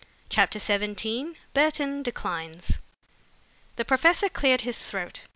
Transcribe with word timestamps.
CHAPTER 0.29 0.57
XVII 0.57 1.37
BURTON 1.53 2.01
DECLINES 2.01 2.79
The 3.75 3.85
professor 3.85 4.29
cleared 4.29 4.61
his 4.61 4.83
throat. 4.83 5.21